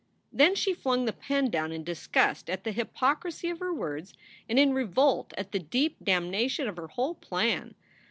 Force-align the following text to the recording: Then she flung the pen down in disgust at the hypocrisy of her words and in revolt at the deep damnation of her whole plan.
Then 0.33 0.55
she 0.55 0.73
flung 0.73 1.05
the 1.05 1.13
pen 1.13 1.51
down 1.51 1.71
in 1.71 1.83
disgust 1.83 2.49
at 2.49 2.63
the 2.63 2.71
hypocrisy 2.71 3.51
of 3.51 3.59
her 3.59 3.71
words 3.71 4.15
and 4.49 4.57
in 4.57 4.73
revolt 4.73 5.31
at 5.37 5.51
the 5.51 5.59
deep 5.59 5.97
damnation 6.01 6.67
of 6.67 6.77
her 6.77 6.87
whole 6.87 7.13
plan. 7.13 7.75